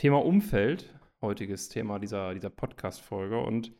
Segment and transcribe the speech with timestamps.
[0.00, 3.38] Thema Umfeld, heutiges Thema dieser, dieser Podcast-Folge.
[3.38, 3.70] Und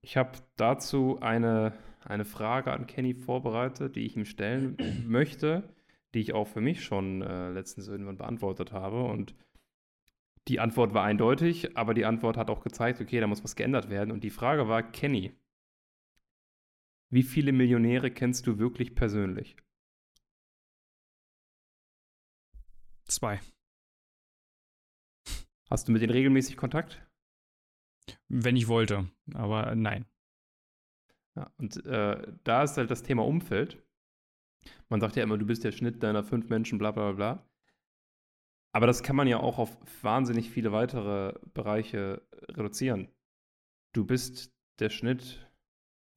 [0.00, 5.72] ich habe dazu eine, eine Frage an Kenny vorbereitet, die ich ihm stellen möchte,
[6.14, 9.04] die ich auch für mich schon äh, letztens irgendwann beantwortet habe.
[9.04, 9.36] Und
[10.48, 13.88] die Antwort war eindeutig, aber die Antwort hat auch gezeigt, okay, da muss was geändert
[13.88, 14.10] werden.
[14.10, 15.32] Und die Frage war, Kenny,
[17.08, 19.56] wie viele Millionäre kennst du wirklich persönlich?
[23.04, 23.38] Zwei.
[25.70, 27.04] Hast du mit denen regelmäßig Kontakt?
[28.28, 30.06] Wenn ich wollte, aber nein.
[31.34, 33.82] Ja, und äh, da ist halt das Thema Umfeld.
[34.88, 37.46] Man sagt ja immer, du bist der Schnitt deiner fünf Menschen, bla bla bla.
[38.72, 43.08] Aber das kann man ja auch auf wahnsinnig viele weitere Bereiche reduzieren.
[43.92, 45.50] Du bist der Schnitt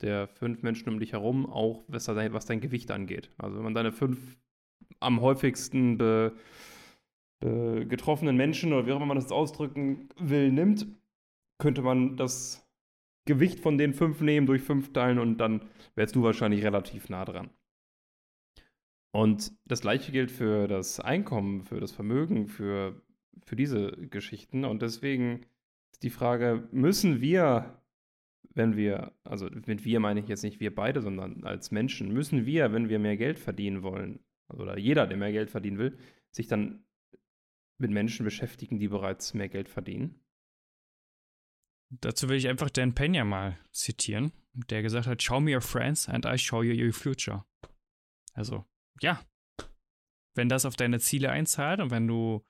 [0.02, 3.31] der fünf Menschen um dich herum, auch was dein, was dein Gewicht angeht.
[3.38, 4.38] Also wenn man deine fünf
[4.99, 6.35] am häufigsten be,
[7.39, 10.88] be getroffenen Menschen oder wie auch immer man das ausdrücken will, nimmt,
[11.57, 12.68] könnte man das
[13.26, 15.62] Gewicht von den fünf nehmen, durch fünf teilen und dann
[15.96, 17.49] wärst du wahrscheinlich relativ nah dran.
[19.12, 23.01] Und das gleiche gilt für das Einkommen, für das Vermögen, für,
[23.43, 24.65] für diese Geschichten.
[24.65, 25.46] Und deswegen
[25.91, 27.81] ist die Frage, müssen wir,
[28.53, 32.46] wenn wir, also mit wir meine ich jetzt nicht wir beide, sondern als Menschen, müssen
[32.46, 34.20] wir, wenn wir mehr Geld verdienen wollen,
[34.51, 35.98] oder jeder, der mehr Geld verdienen will,
[36.31, 36.84] sich dann
[37.80, 40.22] mit Menschen beschäftigen, die bereits mehr Geld verdienen?
[41.90, 46.08] Dazu will ich einfach Dan Pena mal zitieren, der gesagt hat, show me your friends
[46.08, 47.46] and I show you your future.
[48.34, 48.66] Also,
[49.02, 49.26] ja,
[50.36, 52.46] wenn das auf deine Ziele einzahlt und wenn du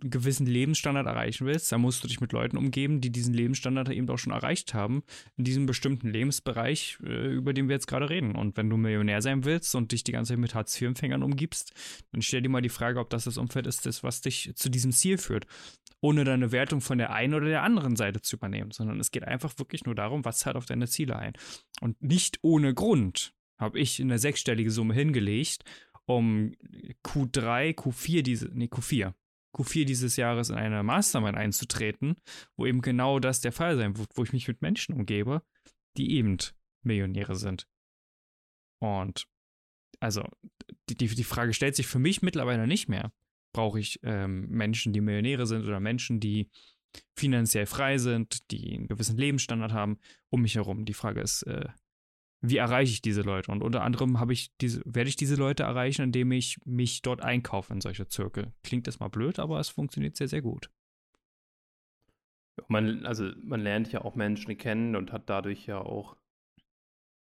[0.00, 4.08] gewissen Lebensstandard erreichen willst, dann musst du dich mit Leuten umgeben, die diesen Lebensstandard eben
[4.08, 5.02] auch schon erreicht haben,
[5.36, 8.34] in diesem bestimmten Lebensbereich, äh, über den wir jetzt gerade reden.
[8.34, 11.72] Und wenn du Millionär sein willst und dich die ganze Zeit mit Hartz-IV-Empfängern umgibst,
[12.12, 14.68] dann stell dir mal die Frage, ob das das Umfeld ist, das, was dich zu
[14.70, 15.46] diesem Ziel führt.
[16.02, 19.24] Ohne deine Wertung von der einen oder der anderen Seite zu übernehmen, sondern es geht
[19.24, 21.34] einfach wirklich nur darum, was zahlt auf deine Ziele ein.
[21.82, 25.64] Und nicht ohne Grund habe ich eine sechsstellige Summe hingelegt,
[26.06, 26.52] um
[27.04, 29.14] Q3, Q4 diese, nee, Q4,
[29.54, 32.16] Q4 dieses Jahres in eine Mastermind einzutreten,
[32.56, 35.42] wo eben genau das der Fall sein wird, wo ich mich mit Menschen umgebe,
[35.96, 36.38] die eben
[36.82, 37.66] Millionäre sind.
[38.78, 39.26] Und
[39.98, 40.24] also
[40.88, 43.12] die, die Frage stellt sich für mich mittlerweile nicht mehr.
[43.52, 46.48] Brauche ich ähm, Menschen, die Millionäre sind oder Menschen, die
[47.16, 49.98] finanziell frei sind, die einen gewissen Lebensstandard haben,
[50.30, 50.84] um mich herum.
[50.84, 51.68] Die Frage ist, äh,
[52.40, 53.52] wie erreiche ich diese Leute?
[53.52, 57.20] Und unter anderem habe ich diese, werde ich diese Leute erreichen, indem ich mich dort
[57.20, 58.52] einkaufe in solche Zirkel.
[58.62, 60.70] Klingt das mal blöd, aber es funktioniert sehr, sehr gut.
[62.68, 66.16] Man, also man lernt ja auch Menschen kennen und hat dadurch ja auch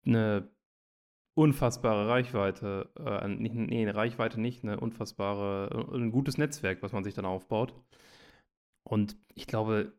[0.05, 0.49] eine
[1.35, 7.05] unfassbare Reichweite, äh, nicht, nee, eine Reichweite nicht, eine unfassbare, ein gutes Netzwerk, was man
[7.05, 7.75] sich dann aufbaut.
[8.85, 9.93] Und ich glaube,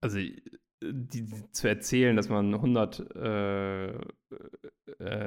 [0.00, 0.18] also
[0.92, 3.98] die, die, zu erzählen, dass man 100, äh, äh,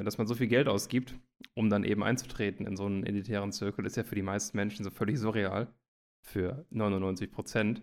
[0.04, 1.14] dass man so viel Geld ausgibt,
[1.54, 4.84] um dann eben einzutreten in so einen elitären Zirkel, ist ja für die meisten Menschen
[4.84, 5.68] so völlig surreal.
[6.22, 7.82] Für 99 Prozent.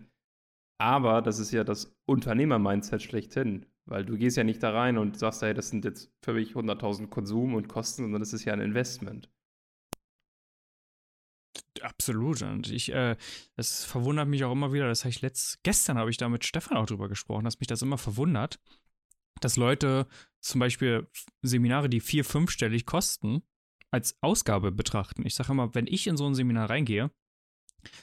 [0.78, 3.66] Aber das ist ja das Unternehmer-Mindset schlechthin.
[3.86, 6.54] Weil du gehst ja nicht da rein und sagst, hey, das sind jetzt für mich
[6.54, 9.30] 100.000 Konsum und Kosten, sondern das ist ja ein Investment.
[11.86, 12.42] Absolut.
[12.42, 13.16] Und ich, äh,
[13.54, 14.88] das verwundert mich auch immer wieder.
[14.88, 17.68] Das habe ich letzt, gestern habe ich da mit Stefan auch drüber gesprochen, dass mich
[17.68, 18.58] das immer verwundert,
[19.40, 20.08] dass Leute
[20.40, 21.08] zum Beispiel
[21.42, 23.42] Seminare, die vier, fünfstellig kosten,
[23.92, 25.24] als Ausgabe betrachten.
[25.24, 27.12] Ich sage immer, wenn ich in so ein Seminar reingehe,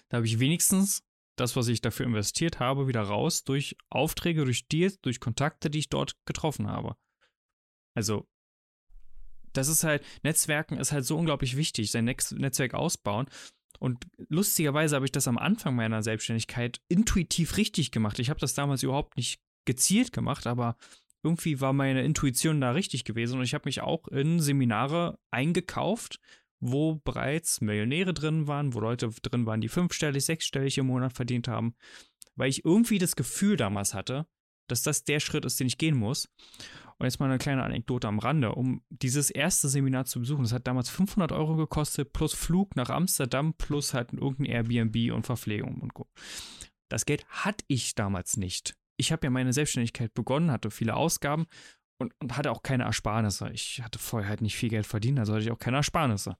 [0.07, 1.03] da habe ich wenigstens
[1.35, 5.79] das, was ich dafür investiert habe, wieder raus durch Aufträge, durch Deals, durch Kontakte, die
[5.79, 6.95] ich dort getroffen habe.
[7.95, 8.29] Also
[9.51, 13.27] das ist halt, Netzwerken ist halt so unglaublich wichtig, sein Netzwerk ausbauen.
[13.79, 18.19] Und lustigerweise habe ich das am Anfang meiner Selbstständigkeit intuitiv richtig gemacht.
[18.19, 20.77] Ich habe das damals überhaupt nicht gezielt gemacht, aber
[21.23, 26.19] irgendwie war meine Intuition da richtig gewesen und ich habe mich auch in Seminare eingekauft,
[26.59, 31.47] wo bereits Millionäre drin waren, wo Leute drin waren, die fünfstellig, sechsstellig im Monat verdient
[31.47, 31.75] haben,
[32.35, 34.27] weil ich irgendwie das Gefühl damals hatte,
[34.67, 36.29] dass das der Schritt ist, den ich gehen muss.
[36.97, 38.53] Und jetzt mal eine kleine Anekdote am Rande.
[38.53, 42.89] Um dieses erste Seminar zu besuchen, das hat damals 500 Euro gekostet, plus Flug nach
[42.89, 46.07] Amsterdam, plus halt irgendein Airbnb und Verpflegung und Co.
[46.89, 48.75] Das Geld hatte ich damals nicht.
[48.97, 51.47] Ich habe ja meine Selbstständigkeit begonnen, hatte viele Ausgaben
[51.97, 53.49] und, und hatte auch keine Ersparnisse.
[53.51, 56.37] Ich hatte vorher halt nicht viel Geld verdient, also hatte ich auch keine Ersparnisse.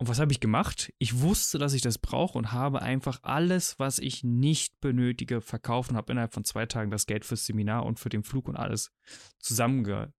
[0.00, 0.94] Und was habe ich gemacht?
[0.96, 5.90] Ich wusste, dass ich das brauche und habe einfach alles, was ich nicht benötige, verkauft
[5.90, 8.56] und habe innerhalb von zwei Tagen das Geld fürs Seminar und für den Flug und
[8.56, 8.94] alles
[9.38, 10.10] zusammen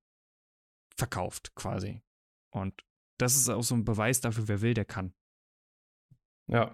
[0.96, 2.04] verkauft quasi.
[2.52, 2.86] Und
[3.18, 5.16] das ist auch so ein Beweis dafür, wer will, der kann.
[6.46, 6.72] Ja.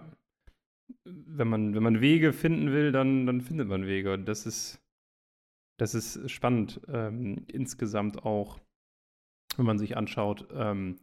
[1.04, 4.12] wenn man, wenn man Wege finden will, dann, dann findet man Wege.
[4.12, 4.82] Und das ist,
[5.78, 8.60] das ist spannend ähm, insgesamt auch,
[9.56, 10.98] wenn man sich anschaut, ähm,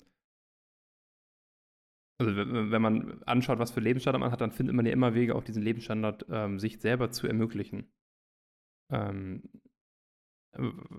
[2.18, 5.36] also wenn man anschaut, was für Lebensstandard man hat, dann findet man ja immer Wege,
[5.36, 7.92] auch diesen Lebensstandard ähm, sich selber zu ermöglichen.
[8.90, 9.44] Ähm,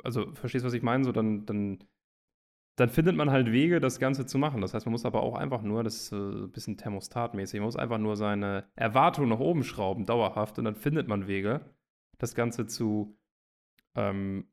[0.04, 1.04] also verstehst du, was ich meine?
[1.04, 1.84] So dann, dann,
[2.76, 4.60] dann findet man halt Wege, das Ganze zu machen.
[4.60, 7.66] Das heißt, man muss aber auch einfach nur, das ist äh, ein bisschen thermostatmäßig, man
[7.66, 11.74] muss einfach nur seine Erwartung nach oben schrauben, dauerhaft, und dann findet man Wege,
[12.18, 13.18] das Ganze zu,
[13.94, 14.50] ähm,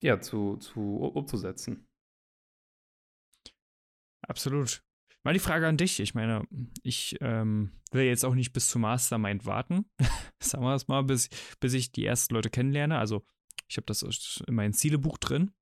[0.00, 1.88] ja, zu, zu umzusetzen.
[4.28, 4.84] Absolut.
[5.24, 6.00] Mal die Frage an dich.
[6.00, 6.46] Ich meine,
[6.82, 9.86] ich ähm, will jetzt auch nicht bis zum Mastermind warten.
[10.38, 11.30] Sagen wir es mal, bis,
[11.60, 12.98] bis ich die ersten Leute kennenlerne.
[12.98, 13.26] Also,
[13.66, 15.52] ich habe das in meinem Zielebuch drin,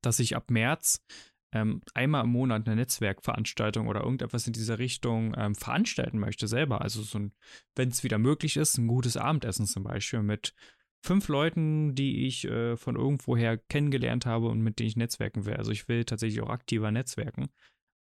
[0.00, 1.04] dass ich ab März
[1.52, 6.80] ähm, einmal im Monat eine Netzwerkveranstaltung oder irgendetwas in dieser Richtung ähm, veranstalten möchte selber.
[6.80, 7.30] Also so
[7.74, 10.54] wenn es wieder möglich ist, ein gutes Abendessen zum Beispiel mit
[11.02, 15.54] fünf Leuten, die ich äh, von irgendwoher kennengelernt habe und mit denen ich netzwerken will.
[15.54, 17.48] Also ich will tatsächlich auch aktiver netzwerken.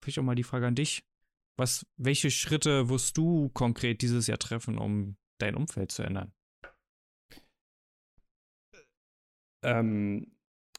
[0.01, 1.03] Vielleicht auch mal die Frage an dich.
[1.57, 6.31] Was, welche Schritte wirst du konkret dieses Jahr treffen, um dein Umfeld zu ändern?
[9.61, 10.31] Ähm,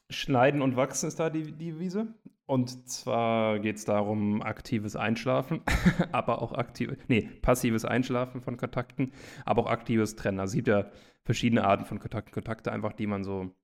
[0.09, 2.13] Schneiden und Wachsen ist da die, die Wiese.
[2.47, 5.61] Und zwar geht es darum, aktives Einschlafen,
[6.11, 9.13] aber auch aktiv, nee, passives Einschlafen von Kontakten,
[9.45, 10.39] aber auch aktives Trennen.
[10.39, 10.91] Also es gibt ja
[11.23, 12.33] verschiedene Arten von Kontakten.
[12.33, 13.55] Kontakte einfach, die man so,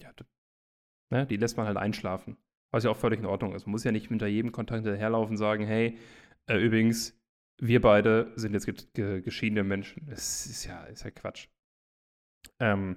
[0.00, 0.10] ja,
[1.10, 2.36] ne, die lässt man halt einschlafen.
[2.72, 3.66] Was ja auch völlig in Ordnung ist.
[3.66, 5.98] Man muss ja nicht hinter jedem Kontakt hinterherlaufen und sagen, hey,
[6.46, 7.16] äh, übrigens,
[7.60, 10.06] wir beide sind jetzt ge ge geschiedene Menschen.
[10.06, 11.48] Das ist ja, ist ja Quatsch.
[12.58, 12.96] Ähm,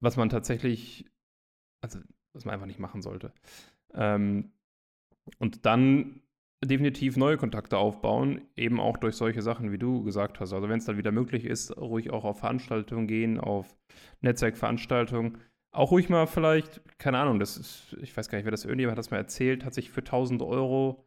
[0.00, 1.06] was man tatsächlich,
[1.80, 2.00] also
[2.34, 3.32] was man einfach nicht machen sollte.
[3.94, 4.52] Ähm,
[5.38, 6.20] und dann
[6.64, 10.52] definitiv neue Kontakte aufbauen, eben auch durch solche Sachen, wie du gesagt hast.
[10.52, 13.74] Also wenn es dann wieder möglich ist, ruhig auch auf Veranstaltungen gehen, auf
[14.20, 15.38] Netzwerkveranstaltungen
[15.72, 18.92] auch ruhig mal vielleicht, keine Ahnung, das ist, ich weiß gar nicht, wer das irgendjemand
[18.92, 21.04] hat das mal erzählt, hat sich für 1000 Euro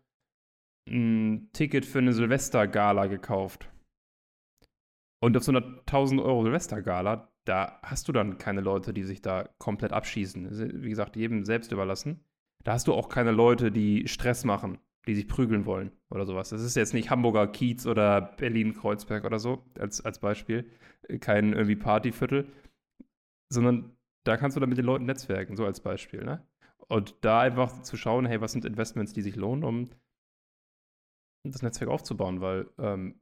[0.88, 3.69] ein Ticket für eine Silvestergala gekauft.
[5.23, 9.21] Und auf so einer 1000 Euro Silvestergala, da hast du dann keine Leute, die sich
[9.21, 10.83] da komplett abschießen.
[10.83, 12.23] Wie gesagt, jedem selbst überlassen.
[12.63, 16.50] Da hast du auch keine Leute, die Stress machen, die sich prügeln wollen oder sowas.
[16.50, 20.69] Das ist jetzt nicht Hamburger Kiez oder Berlin-Kreuzberg oder so, als, als Beispiel.
[21.19, 22.47] Kein irgendwie Partyviertel.
[23.50, 23.94] Sondern
[24.25, 26.24] da kannst du dann mit den Leuten netzwerken, so als Beispiel.
[26.24, 26.45] Ne?
[26.88, 29.89] Und da einfach zu schauen, hey, was sind Investments, die sich lohnen, um
[31.44, 33.19] das Netzwerk aufzubauen, weil ähm,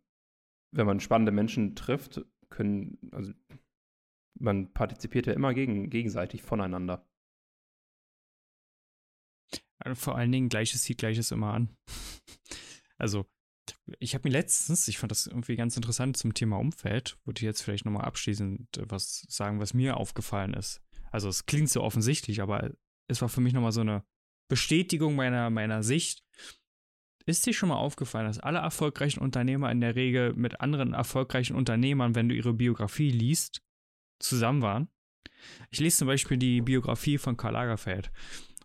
[0.71, 3.33] wenn man spannende Menschen trifft, können, also
[4.39, 7.05] man partizipiert ja immer gegen, gegenseitig voneinander.
[9.79, 11.75] Also vor allen Dingen, Gleiches zieht Gleiches immer an.
[12.97, 13.25] also,
[14.00, 17.44] ich habe mir letztens, ich fand das irgendwie ganz interessant zum Thema Umfeld, würde ich
[17.44, 20.81] jetzt vielleicht nochmal abschließend was sagen, was mir aufgefallen ist.
[21.13, 22.71] Also es klingt so offensichtlich, aber
[23.07, 24.04] es war für mich nochmal so eine
[24.50, 26.24] Bestätigung meiner, meiner Sicht.
[27.25, 31.56] Ist dir schon mal aufgefallen, dass alle erfolgreichen Unternehmer in der Regel mit anderen erfolgreichen
[31.56, 33.62] Unternehmern, wenn du ihre Biografie liest,
[34.19, 34.89] zusammen waren?
[35.69, 38.12] Ich lese zum Beispiel die Biografie von Karl Lagerfeld.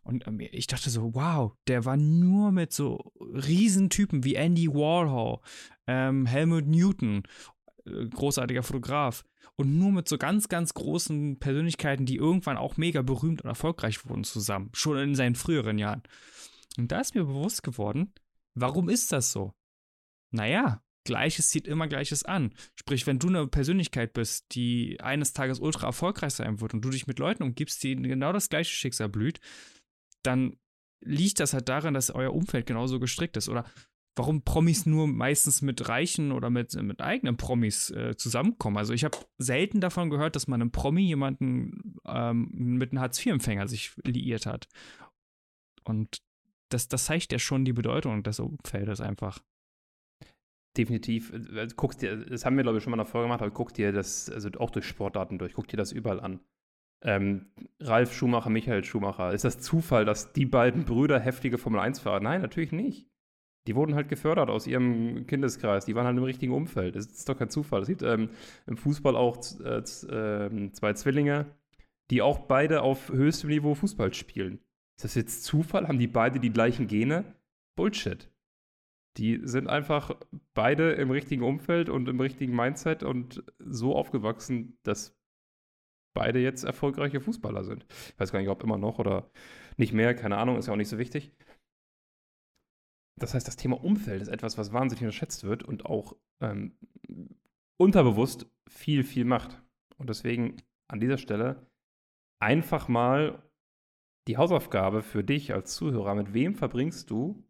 [0.03, 5.41] Und ähm, ich dachte so, wow, der war nur mit so Riesentypen wie Andy Warhol,
[5.87, 7.25] ähm, Helmut Newton,
[8.11, 9.25] großartiger Fotograf,
[9.57, 14.07] und nur mit so ganz, ganz großen Persönlichkeiten, die irgendwann auch mega berühmt und erfolgreich
[14.09, 16.03] wurden zusammen, schon in seinen früheren Jahren.
[16.77, 18.13] Und da ist mir bewusst geworden,
[18.55, 19.53] warum ist das so?
[20.31, 22.55] Naja, Gleiches zieht immer Gleiches an.
[22.77, 26.91] Sprich, wenn du eine Persönlichkeit bist, die eines Tages ultra erfolgreich sein wird und du
[26.91, 29.41] dich mit Leuten umgibst, die genau das gleiche Schicksal blüht,
[30.23, 30.57] dann
[31.01, 33.49] liegt das halt daran, dass euer Umfeld genauso gestrickt ist.
[33.49, 33.65] Oder
[34.19, 38.77] warum Promis nur meistens mit Reichen oder mit, mit eigenen Promis äh, zusammenkommen.
[38.77, 43.69] Also ich habe selten davon gehört, dass man einem Promi jemanden ähm, mit einem Hartz-IV-Empfänger
[43.69, 44.69] sich liiert hat.
[45.85, 46.21] Und
[46.69, 49.41] das, das zeigt ja schon die Bedeutung des Umfeldes einfach.
[50.77, 51.33] Definitiv.
[51.33, 53.73] Äh, guckst dir, das haben wir, glaube ich, schon mal in der gemacht, aber guck
[53.73, 56.41] dir das, also auch durch Sportdaten durch, guck dir das überall an.
[57.05, 59.33] Ähm, Ralf Schumacher, Michael Schumacher.
[59.33, 62.19] Ist das Zufall, dass die beiden Brüder heftige Formel 1-Fahrer?
[62.19, 63.09] Nein, natürlich nicht
[63.69, 65.85] die wurden halt gefördert aus ihrem Kindeskreis.
[65.85, 66.97] Die waren halt im richtigen Umfeld.
[66.97, 67.83] Das ist doch kein Zufall.
[67.83, 68.31] Es gibt ähm,
[68.67, 71.45] im Fußball auch äh, äh, zwei Zwillinge,
[72.11, 74.61] die auch beide auf höchstem Niveau Fußball spielen.
[74.97, 75.87] Ist das jetzt Zufall?
[75.87, 77.25] Haben die beide die gleichen Gene?
[77.77, 78.31] Bullshit.
[79.19, 80.17] Die sind einfach
[80.55, 85.15] beide im richtigen Umfeld und im richtigen Mindset und so aufgewachsen, dass
[86.15, 87.85] beide jetzt erfolgreiche Fußballer sind.
[87.91, 89.31] Ich weiß gar nicht, ob immer noch oder
[89.77, 91.33] nicht mehr, keine Ahnung, ist ja auch nicht so wichtig.
[93.19, 96.77] Das heißt, das Thema Umfeld ist etwas, was wahnsinnig unterschätzt wird und auch ähm,
[97.77, 99.63] unterbewusst viel, viel macht.
[99.97, 100.57] Und deswegen
[100.89, 101.67] an dieser Stelle
[102.41, 103.43] einfach mal
[104.29, 107.43] die Hausaufgabe für dich als Zuhörer, mit wem verbringst du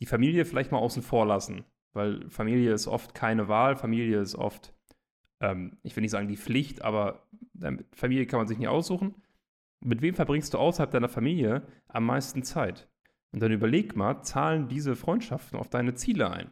[0.00, 1.64] die Familie vielleicht mal außen vor lassen?
[1.94, 4.74] Weil Familie ist oft keine Wahl, Familie ist oft,
[5.40, 7.26] ähm, ich will nicht sagen die Pflicht, aber
[7.60, 9.14] äh, Familie kann man sich nicht aussuchen.
[9.80, 12.88] Mit wem verbringst du außerhalb deiner Familie am meisten Zeit?
[13.32, 16.50] Und dann überleg mal, zahlen diese Freundschaften auf deine Ziele ein?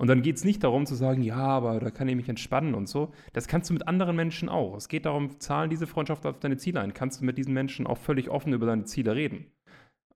[0.00, 2.74] Und dann geht es nicht darum zu sagen, ja, aber da kann ich mich entspannen
[2.74, 3.12] und so.
[3.34, 4.74] Das kannst du mit anderen Menschen auch.
[4.74, 6.94] Es geht darum, zahlen diese Freundschaften auf deine Ziele ein.
[6.94, 9.52] Kannst du mit diesen Menschen auch völlig offen über deine Ziele reden?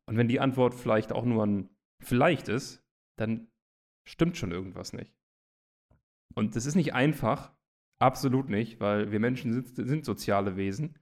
[0.07, 1.69] Und wenn die Antwort vielleicht auch nur ein
[2.03, 2.83] vielleicht ist,
[3.19, 3.49] dann
[4.09, 5.15] stimmt schon irgendwas nicht.
[6.35, 7.53] Und das ist nicht einfach,
[8.01, 10.99] absolut nicht, weil wir Menschen sind, sind soziale Wesen.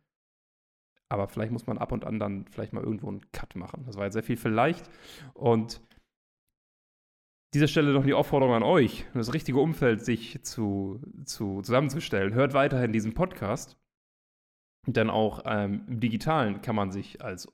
[1.12, 3.84] Aber vielleicht muss man ab und an dann vielleicht mal irgendwo einen Cut machen.
[3.84, 4.88] Das war jetzt sehr viel vielleicht.
[5.34, 5.82] Und
[7.52, 12.32] dieser Stelle noch die Aufforderung an euch, das richtige Umfeld sich zu, zu, zusammenzustellen.
[12.32, 13.76] Hört weiterhin diesen Podcast.
[14.86, 17.46] Denn auch ähm, im Digitalen kann man sich als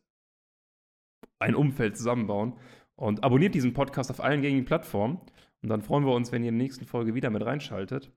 [1.40, 2.56] ein Umfeld zusammenbauen.
[2.94, 5.20] Und abonniert diesen Podcast auf allen gängigen Plattformen.
[5.62, 8.12] Und dann freuen wir uns, wenn ihr in der nächsten Folge wieder mit reinschaltet.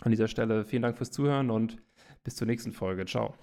[0.00, 1.82] An dieser Stelle vielen Dank fürs Zuhören und
[2.22, 3.04] bis zur nächsten Folge.
[3.04, 3.34] Ciao.